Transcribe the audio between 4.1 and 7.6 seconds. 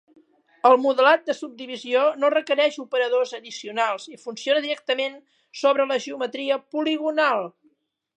i funciona directament sobre la geometria poligonal.